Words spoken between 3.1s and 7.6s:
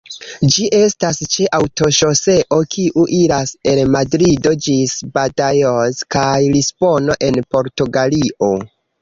iras el Madrido ĝis Badajoz kaj Lisbono, en